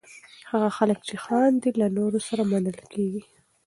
هغه 0.51 0.69
خلک 0.77 0.99
چې 1.07 1.15
خاندي، 1.23 1.69
له 1.81 1.87
نورو 1.97 2.19
سره 2.27 2.41
منل 2.51 2.77
کېږي. 2.93 3.21